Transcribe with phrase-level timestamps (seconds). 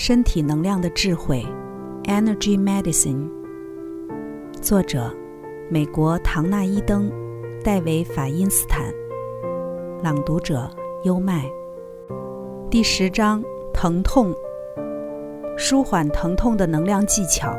[0.00, 1.44] 身体能量的智慧
[2.04, 3.28] ，Energy Medicine。
[4.62, 5.12] 作者：
[5.68, 7.10] 美国唐纳伊登、
[7.64, 8.94] 戴维法因斯坦。
[10.00, 10.70] 朗读者：
[11.02, 11.50] 优麦。
[12.70, 13.42] 第十章：
[13.74, 14.32] 疼痛，
[15.56, 17.52] 舒缓疼痛的能量技巧。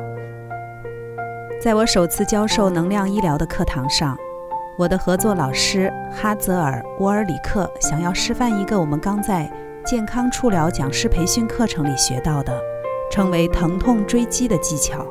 [1.60, 4.18] 在我首次教授能量医疗的课堂上，
[4.78, 9.52] 我的合作老师哈泽尔·沃尔里克想要示范一个我们刚在。
[9.90, 12.56] 健康触疗讲师培训课程里学到的，
[13.12, 15.04] 称为疼痛追击的技巧。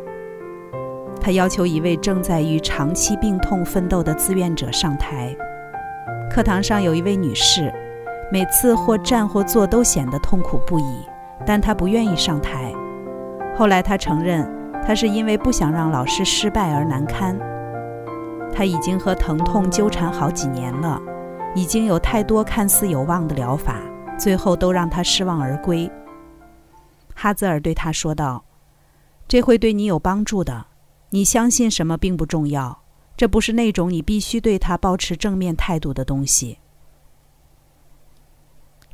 [1.20, 5.36] 他要求一位正在与长期病痛奋斗的志愿者上台。
[6.30, 7.74] 课堂上有一位女士，
[8.30, 11.04] 每次或站或坐都显得痛苦不已，
[11.44, 12.72] 但她不愿意上台。
[13.56, 14.48] 后来她承认，
[14.86, 17.36] 她是因为不想让老师失败而难堪。
[18.54, 21.02] 她已经和疼痛纠缠好几年了，
[21.56, 23.74] 已经有太多看似有望的疗法。
[24.18, 25.90] 最后都让他失望而归。
[27.14, 28.44] 哈泽尔对他说道
[29.28, 30.66] ：“这会对你有帮助的。
[31.10, 32.82] 你相信什么并不重要，
[33.16, 36.58] 这不是那种你必须对他保持正面态度的东西。”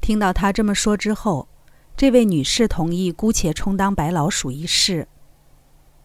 [0.01, 1.49] 听到他这么说之后，
[1.97, 5.09] 这位女士同意姑且充当白老鼠一试。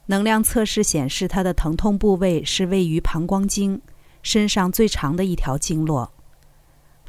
[0.06, 3.82] 能量测试显示，她的疼痛部位是位于膀胱经，
[4.24, 6.12] 身上最长的一条经络。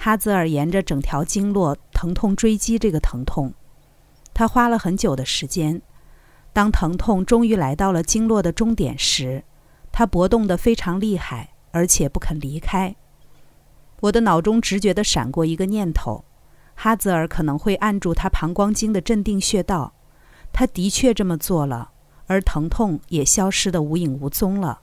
[0.03, 3.53] 哈泽尔沿着整条经络疼痛追击这个疼痛，
[4.33, 5.83] 他花了很久的时间。
[6.55, 9.45] 当疼痛终于来到了经络的终点时，
[9.93, 12.97] 它搏动得非常厉害，而且不肯离开。
[14.01, 16.25] 我的脑中直觉地闪过一个念头：
[16.75, 19.93] 哈泽尔可能会按住他膀胱经的镇定穴道。
[20.51, 21.91] 他的确这么做了，
[22.27, 24.81] 而疼痛也消失得无影无踪了。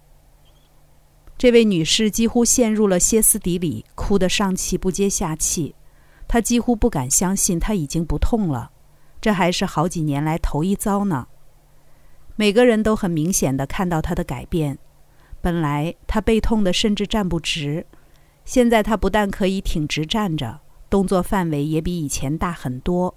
[1.38, 5.76] 这位女士几乎陷入了歇斯底里，哭得上气不接下气。
[6.28, 8.72] 她几乎不敢相信她已经不痛了，
[9.22, 11.28] 这还是好几年来头一遭呢。
[12.36, 14.80] 每个人都很明显的看到她的改变。
[15.40, 17.86] 本来她背痛的甚至站不直，
[18.44, 20.60] 现在她不但可以挺直站着，
[20.90, 23.14] 动作范围也比以前大很多。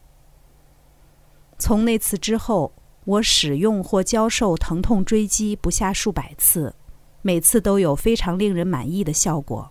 [1.58, 2.70] 从那次之后，
[3.06, 6.74] 我使用或教授疼痛追击不下数百次。
[7.22, 9.70] 每次都有非常令人满意的效果。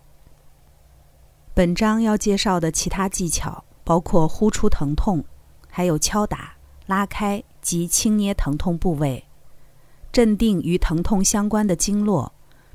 [1.52, 5.24] 本章要介绍的其他技巧包括呼出疼痛，
[5.68, 6.54] 还有敲打、
[6.86, 9.24] 拉开及轻捏疼痛部位，
[10.12, 12.32] 镇定与疼痛相关的经络，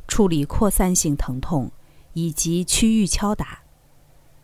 [0.08, 1.72] 处理扩散性疼痛，
[2.14, 3.60] 以及区域敲打。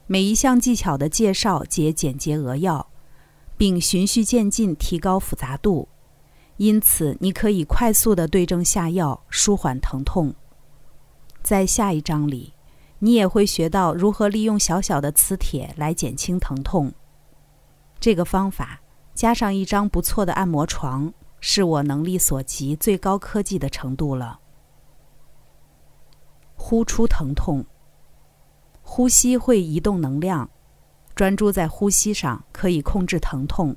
[0.07, 2.87] 每一项技巧的介绍皆简洁扼要，
[3.57, 5.89] 并循序渐进提高复杂度。
[6.57, 10.35] 因此，你可以快速的对症下药，舒缓疼痛。
[11.41, 12.53] 在下一章里，
[13.00, 16.94] 你也会学到如何利用小小的磁铁来减轻疼痛。
[18.00, 18.81] 这个方法
[19.16, 24.40] 加上一张不错的按摩床，是我能力所及最高科技的程度了。
[26.56, 27.66] 呼出疼痛，
[28.84, 30.47] 呼吸会移动能量，
[31.16, 33.75] 专注在呼吸上可以控制疼痛。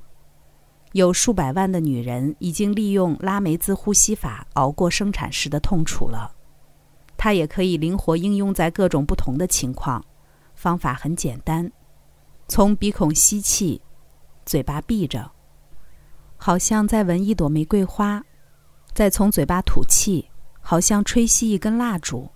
[0.95, 6.31] 有数百万的女人已经利用拉梅兹呼吸法熬过生产时的痛楚了。
[7.17, 10.01] 它也可以灵活应用在各种不同的情况。
[10.55, 11.69] 方法很简单：
[12.47, 13.81] 从鼻孔吸气，
[14.45, 15.29] 嘴巴闭着，
[16.37, 18.21] 好像在闻一朵玫瑰花；
[18.93, 20.29] 再从嘴巴吐气，
[20.61, 22.29] 好像吹熄一根蜡烛。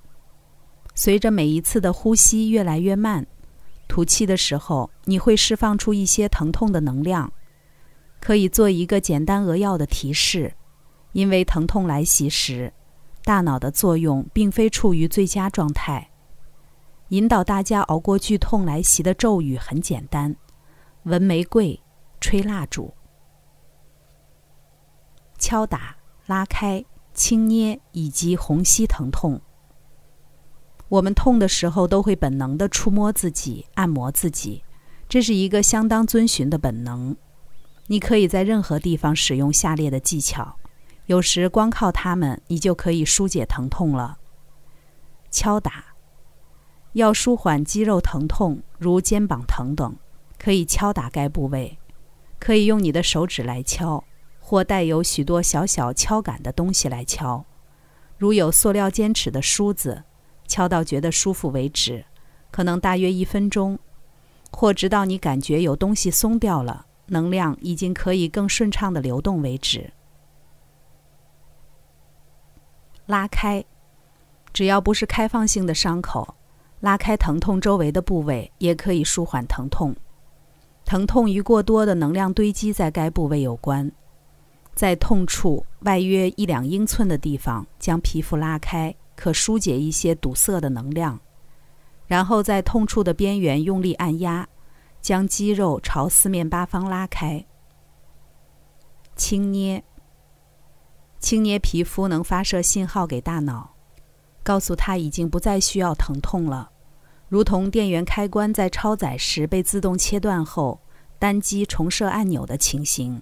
[0.96, 3.26] 随着每一次的呼吸越来越慢，
[3.88, 7.32] 吐气的时候，你会释放出一些疼痛的能量。
[8.20, 10.54] 可以做一个简单扼要的提示，
[11.14, 12.74] 因为疼痛来袭时，
[13.24, 16.10] 大脑的作用并非处于最佳状态。
[17.10, 20.36] 引导大家熬过剧痛来袭的咒语很简单：
[21.04, 21.82] 闻玫瑰，
[22.20, 22.94] 吹蜡烛，
[25.40, 25.96] 敲打、
[26.28, 29.42] 拉开、轻捏以及虹吸疼痛。
[30.90, 34.64] 我们痛的时候都会本能的触摸自己、按摩自己，
[35.08, 37.16] 这是一个相当遵循的本能。
[37.92, 40.56] 你可以在任何地方使用下列的技巧，
[41.08, 44.20] 有时光靠它们，你就可以疏解疼痛了。
[45.32, 45.84] 敲打，
[46.94, 49.96] 要舒缓肌肉疼痛，如肩膀疼等，
[50.38, 51.80] 可以敲打该部位。
[52.38, 54.04] 可以用你的手指来敲，
[54.40, 57.44] 或带有许多小小敲杆的东西来敲，
[58.20, 60.04] 如有塑料尖齿的梳子，
[60.48, 62.06] 敲到觉得舒服为止，
[62.52, 63.80] 可能大约一分钟，
[64.52, 66.86] 或直到你感觉有东西松掉了。
[67.10, 69.92] 能量已经可以更顺畅的流动为止。
[73.06, 73.64] 拉开，
[74.54, 76.36] 只要不是开放性的伤口，
[76.80, 79.96] 拉开疼痛周围的部位也可以舒缓疼痛。
[80.86, 83.92] 疼痛与过多的能量堆积在该部位有关，
[84.74, 91.20] 在痛处外约一两英寸的地方将皮肤拉开，可疏解一些堵塞的能量。
[92.08, 94.48] 然后在痛处的边缘用力按压，
[95.02, 97.46] 将肌肉朝四面八方拉开。
[99.16, 99.84] 轻捏。
[101.20, 103.76] 轻捏皮肤能发射信号给大脑，
[104.44, 106.72] 告诉他已经不再需要疼痛了，
[107.28, 110.80] 如同电源开关在超载时被自动切断后，
[111.20, 113.22] 单击重设按钮的情形。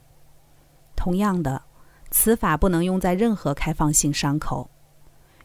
[0.96, 1.64] 同样的，
[2.12, 4.70] 此法不能用在任何开放性伤口。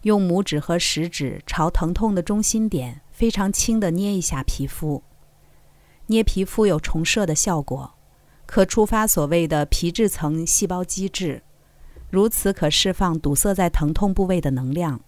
[0.02, 5.02] 用拇指和食指朝疼痛的中心点非常轻地捏一下皮肤，
[6.12, 7.94] 捏皮肤有重设的效果，
[8.44, 11.42] 可触发所谓的皮质层细胞机制。
[12.10, 15.00] 如此可释放堵塞在疼痛部位的能量，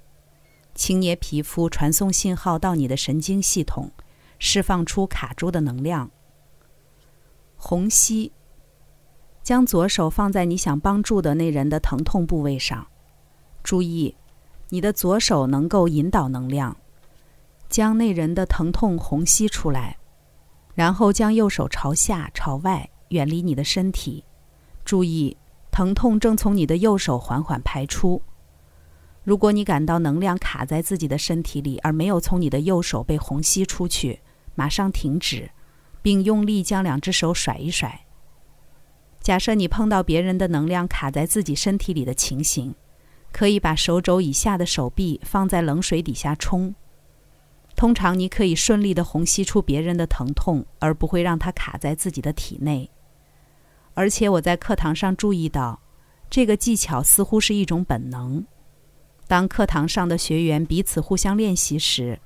[0.74, 3.92] 轻捏皮肤传送信号到你的神经系统，
[4.38, 6.10] 释放出卡住的能量。
[7.54, 8.32] 虹吸，
[9.42, 12.86] 将左手放在你想帮助的那人的疼痛部位上，
[13.62, 14.16] 注意，
[14.70, 16.74] 你的左手能够引导能量，
[17.68, 19.98] 将那人的疼痛虹吸出来，
[20.74, 24.24] 然后将右手朝下朝外，远离你的身体，
[24.84, 25.36] 注意。
[25.70, 28.22] 疼痛正从你的右手缓缓排出。
[29.24, 34.20] 如果你感到能量卡在自己的身体里，而没有从你的右手被虹吸出去，
[34.54, 35.50] 马上停止，
[36.00, 38.06] 并用力将两只手甩一甩。
[39.20, 42.72] 假设你碰到别人的能量卡在自己身体里的情形，
[43.32, 46.72] 可以把手肘以下的手臂放在冷水底下冲。
[47.84, 52.90] 通常你可以顺利地虹吸出别人的疼痛，而不会让它卡在自己的体内。
[53.92, 55.82] 而且我在课堂上注意到，
[56.30, 58.46] 这个技巧似乎是一种本能。
[59.26, 62.18] 当课堂上的学员彼此互相练习时，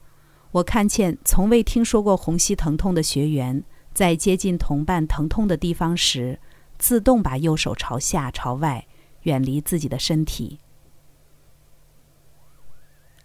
[0.52, 6.38] 我看见从未听说过虹吸疼痛的学员，在接近同伴疼痛的地方时，
[6.78, 8.86] 自动把右手朝下朝外，
[9.22, 10.60] 远离自己的身体。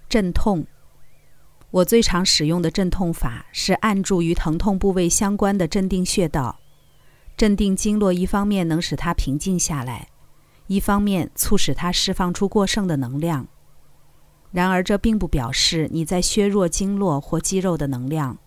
[0.10, 0.66] 镇痛，
[1.74, 6.60] 我最常使用的镇痛法是按住与疼痛部位相关的镇定穴道。
[7.36, 10.08] 镇定经络，一方面能使它平静下来，
[10.68, 13.48] 一方面促使它释放出过剩的能量。
[14.52, 18.38] 然而，这并不表示你在削弱经络或肌肉的能量。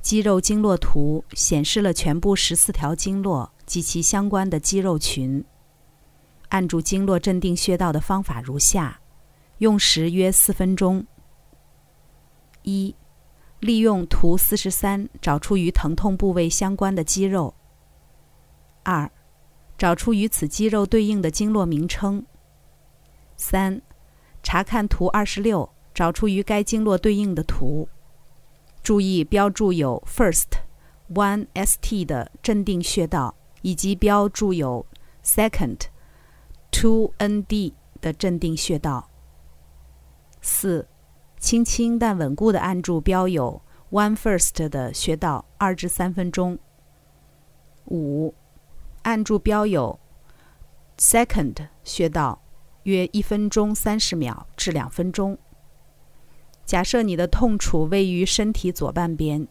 [0.00, 5.44] 肌肉经络图显示了全部十四条经络及其相关的肌肉群。
[6.50, 9.00] 按住经络镇定穴道的方法如下：
[9.58, 11.04] 用时约四分钟。
[12.64, 12.94] 一、
[13.60, 17.54] 利用图四十三找出与疼痛部位相关的肌肉。
[18.82, 19.10] 二，
[19.78, 22.26] 找出与此肌肉对应的经络名称。
[23.36, 23.80] 三，
[24.42, 27.88] 查看图二十六，找出与该经络对应的图。
[28.82, 30.48] 注意标注有 first
[31.08, 34.84] one st 的镇定穴道，以及标注有
[35.24, 35.78] second
[36.70, 37.72] two nd
[38.02, 39.08] 的镇定穴道。
[40.42, 40.86] 四，
[41.44, 43.60] 轻轻但稳固的按住标有
[43.90, 46.58] one first 的穴道二至三分钟。
[47.88, 48.34] 五。
[49.02, 50.00] 按住标有
[50.96, 52.40] “second” 穴道，
[52.84, 55.36] 约一分钟三十秒至两分钟。
[56.64, 59.46] 假设你的痛处位于身体左半边，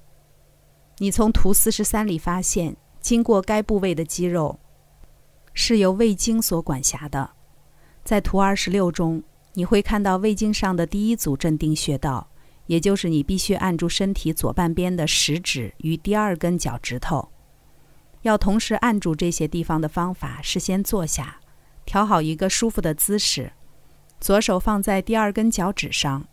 [0.98, 4.60] 你从图四十三里发现，经过该部位的肌肉
[5.54, 7.30] 是由胃经所管辖的。
[8.04, 9.22] 在图二十六中，
[9.54, 12.28] 你会看到胃经上的第一组镇定穴道，
[12.66, 17.30] 也就是你必须按住身体左半边的食指与第二根脚趾头。
[18.24, 21.38] 要同时按住这些地方的方法是：先坐下，
[21.86, 23.52] 调好一个舒服的姿势，
[24.20, 26.26] 左手放在第二根脚趾上，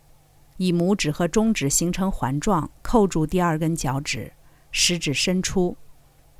[0.57, 4.31] 以拇指和中指形成环状扣住第二根脚趾，
[4.71, 5.77] 食指伸出，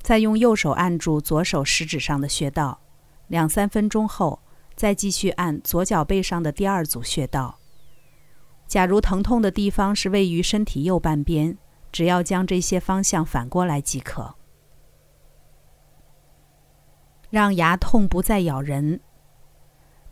[0.00, 2.80] 再用右手按住左手食指上的穴道，
[3.28, 4.40] 两三分钟后，
[4.74, 7.58] 再继续按左脚背上的第二组穴道。
[8.66, 11.56] 假如疼痛的地方是位于身体右半边，
[11.90, 14.34] 只要将这些方向反过来即可。
[17.28, 19.00] 让牙痛不再咬人。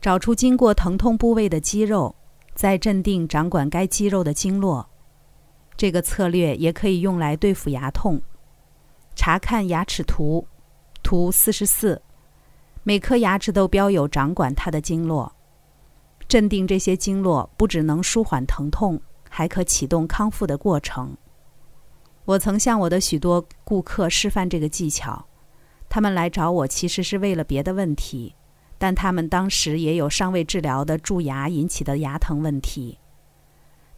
[0.00, 2.14] 找出经过疼痛部位的肌肉，
[2.54, 4.88] 再镇定掌管该肌肉的经络。
[5.76, 8.20] 这个策略也可以用来对付牙痛。
[9.14, 10.46] 查看牙齿图，
[11.02, 12.00] 图四十四，
[12.82, 15.30] 每颗牙齿都标有掌管它的经络。
[16.26, 21.16] 镇定这些经络，不只能舒缓疼痛，还可启动康复的过程。
[22.24, 25.26] 我曾向我的许多顾客示范这个技巧。
[25.88, 28.32] 他们来找我其实是为了别的问题，
[28.78, 32.96] 但他们当时也有尚未治疗的蛀牙引起的牙疼问题。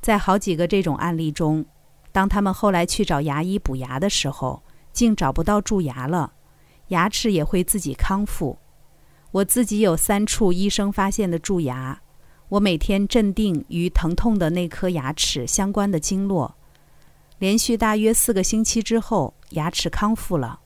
[0.01, 1.65] 在好几个这种案例中，
[2.11, 4.63] 当他们后来去找牙医补牙的时候，
[4.93, 6.33] 竟找不到蛀牙了，
[6.89, 8.59] 牙齿也会自己康复。
[9.33, 11.99] 我自己有三处医生发现的蛀牙，
[12.51, 16.55] 我每天镇定与疼痛的那颗牙齿相关的经络，
[17.39, 20.61] 连续大约四个星期之后，牙齿康复了。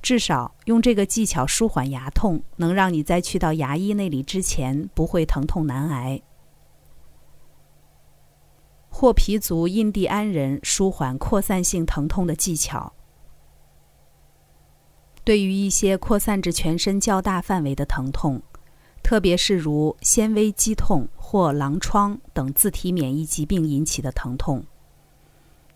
[0.00, 6.20] 至少用这个技巧舒缓牙痛，能让你在去到牙医那里之前不会疼痛难挨。
[8.88, 12.92] 霍皮族印第安人舒缓扩散性疼痛的技巧。
[15.24, 18.42] 对于一些扩散至全身较大范围的疼痛，
[19.04, 24.64] 特别是如纤维肌痛或狼疮等自体免疫疾病引起的疼痛，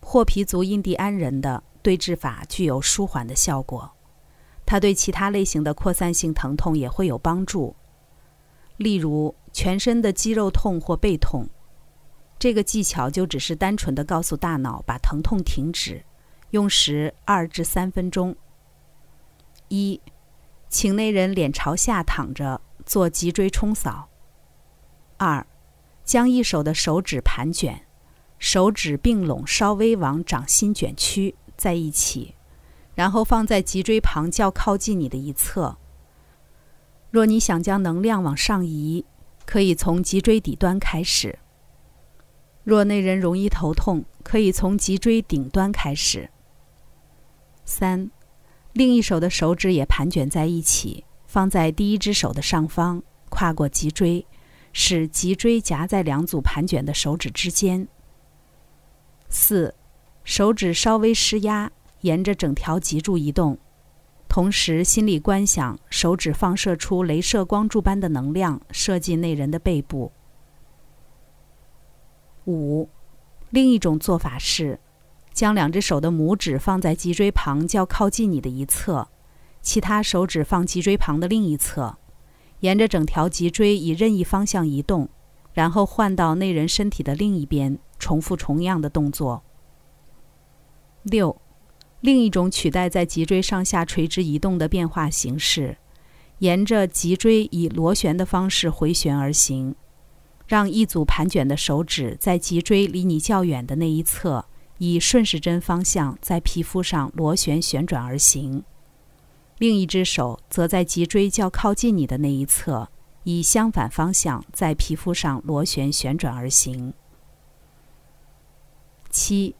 [0.01, 3.89] 霍皮族印第安人的对治法具有舒缓的效果。
[4.65, 7.73] 它对其他类型的扩散性疼痛也会有帮助，
[8.75, 11.47] 例如全身的肌肉痛或背痛。
[12.37, 16.03] 这个技巧就只是单纯的告诉大脑把疼痛停止，
[16.49, 18.35] 用时二至三分钟。
[19.69, 20.01] 一，
[20.69, 24.09] 请内人脸朝下躺着做脊椎冲扫。
[25.17, 25.45] 二，
[26.03, 27.81] 将一手的手指盘卷，
[28.39, 32.35] 手指并拢，稍微往掌心卷曲在一起。
[32.95, 35.77] 然后放在脊椎旁较靠近你的一侧。
[37.11, 39.05] 若你想将能量往上移，
[39.45, 41.37] 可以从脊椎底端开始。
[42.63, 46.31] 若那人容易头痛，可以从脊椎顶端开始。
[47.65, 48.09] 三，
[48.77, 54.23] 另一手的手指也盘卷在一起，放在第一只手的上方，跨过脊椎，
[54.71, 57.87] 使脊椎夹在两组盘卷的手指之间。
[59.29, 59.73] 四，
[60.23, 61.71] 手指稍微施压。
[62.01, 63.57] 沿着整条脊柱移动，
[64.29, 70.11] 同时心里观想手指放射出镭射光柱般的能量，射进那人的背部。
[72.45, 72.87] 五，
[73.49, 74.79] 另一种做法是，
[75.37, 79.07] 将两只手的拇指放在脊椎旁较靠近你的一侧，
[79.61, 81.95] 其他手指放脊椎旁的另一侧，
[82.61, 85.07] 沿着整条脊椎以任意方向移动，
[85.53, 89.43] 然后换到那人身体的另一边，重复同样的动作。
[91.03, 91.39] 六。
[92.01, 95.77] 另一种取代在脊椎上下垂直移动的变化形式，
[96.39, 99.75] 沿着脊椎以螺旋的方式回旋而行，
[100.47, 104.43] 让一组盘卷的手指在脊椎离你较远的那一侧，
[104.77, 108.61] 以顺时针方向在皮肤上螺旋旋转而行；
[109.57, 112.89] 另一只手则在脊椎较靠近你的那一侧，
[113.23, 116.93] 以相反方向在皮肤上螺旋旋转而行。
[119.09, 119.55] 七，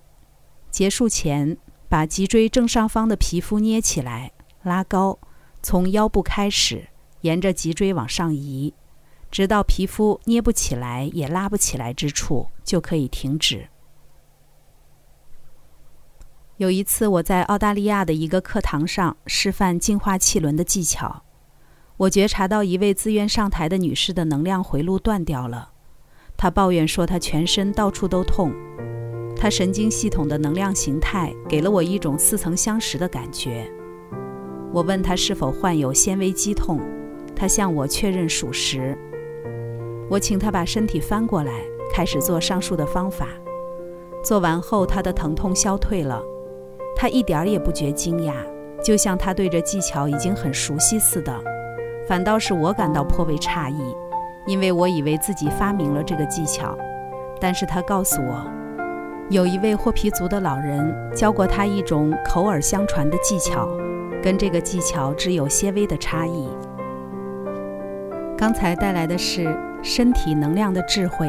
[0.70, 1.58] 结束前。
[1.90, 5.18] 把脊椎正上方的皮肤捏起来，拉高，
[5.64, 6.90] 从腰部开始，
[7.22, 8.74] 沿着脊椎往上移，
[9.32, 13.70] 直到皮肤捏不起来也拉不起来之处，就可以停止。
[16.58, 21.22] 有一次，我在澳大利亚的一个课堂上示范净化气轮的技巧，
[21.98, 25.70] 我觉察到一位自愿上台的女士的能量回路断掉了，
[26.36, 28.52] 她抱怨说她全身到处都痛。
[29.36, 33.72] 她神经系统的能量形态给了我一种似曾相识的感觉。
[34.74, 36.82] 我问她是否患有纤维肌痛，
[37.36, 38.98] 她向我确认属实。
[40.10, 41.62] 我请她把身体翻过来，
[41.94, 43.28] 开始做上述的方法。
[44.24, 46.20] 做完后，她的疼痛消退了，
[47.00, 48.34] 他一点儿也不觉惊讶，
[48.84, 51.32] 就像他对这技巧已经很熟悉似的。
[52.08, 53.96] 反倒是我感到颇为诧异，
[54.48, 56.76] 因为我以为自己发明了这个技巧，
[57.40, 58.44] 但是他告诉我。
[59.30, 63.68] 有一位霍皮族的老人教过他一种口耳相传的技巧，
[64.24, 66.50] 跟这个技巧只有些微的差异。
[68.36, 69.46] 刚才带来的是
[69.84, 71.28] 《身体能量的智慧》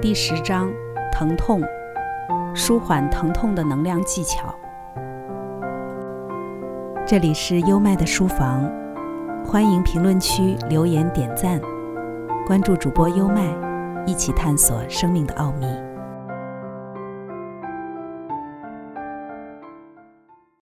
[0.00, 0.72] 第十章：
[1.12, 1.62] 疼痛，
[2.52, 4.52] 舒缓疼痛的能量技巧。
[7.14, 8.68] 这里是优麦的书房，
[9.46, 11.60] 欢迎评论区留言点赞，
[12.44, 13.56] 关注主播优麦，
[14.04, 15.64] 一起探索生命的奥秘。